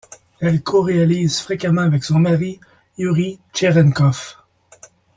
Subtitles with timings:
[0.39, 2.59] Elle co-réalise fréquemment avec son mari,
[2.97, 4.35] Youri Tcherenkov.